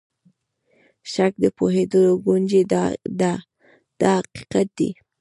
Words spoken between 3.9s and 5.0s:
دا حقیقت دی.